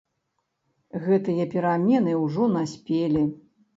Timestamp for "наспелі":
2.59-3.23